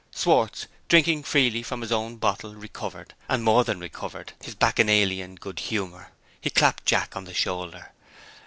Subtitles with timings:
[0.15, 5.59] Schwartz, drinking freely from his own bottle, recovered, and more than recovered, his Bacchanalian good
[5.59, 6.09] humor.
[6.41, 7.91] He clapped Jack on the shoulder.